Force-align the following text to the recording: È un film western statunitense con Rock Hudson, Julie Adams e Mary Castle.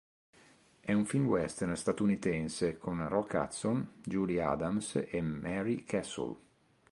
È 0.79 0.91
un 0.93 1.05
film 1.05 1.27
western 1.27 1.75
statunitense 1.75 2.79
con 2.79 3.07
Rock 3.07 3.35
Hudson, 3.39 3.87
Julie 4.03 4.41
Adams 4.41 4.95
e 5.07 5.21
Mary 5.21 5.83
Castle. 5.83 6.35